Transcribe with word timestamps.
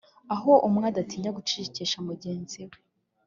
aho 0.33 0.51
umwe 0.67 0.85
adatinya 0.91 1.35
gucecekesha 1.37 1.97
mugenzi 2.07 2.59
we 2.69 2.77